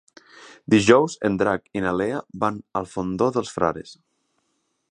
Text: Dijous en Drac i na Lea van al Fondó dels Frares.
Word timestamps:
Dijous 0.73 1.17
en 1.29 1.35
Drac 1.41 1.67
i 1.79 1.83
na 1.87 1.91
Lea 1.99 2.21
van 2.45 2.57
al 2.81 2.89
Fondó 2.95 3.29
dels 3.37 3.53
Frares. 3.59 3.93